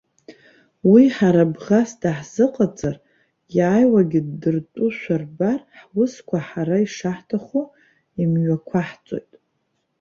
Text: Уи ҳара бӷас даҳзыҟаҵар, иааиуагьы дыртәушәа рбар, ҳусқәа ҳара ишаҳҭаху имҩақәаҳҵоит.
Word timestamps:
Уи 0.91 1.03
ҳара 1.15 1.43
бӷас 1.55 1.89
даҳзыҟаҵар, 2.01 2.95
иааиуагьы 3.55 4.21
дыртәушәа 4.41 5.15
рбар, 5.21 5.59
ҳусқәа 5.89 6.37
ҳара 6.47 6.77
ишаҳҭаху 6.85 7.63
имҩақәаҳҵоит. 8.21 9.31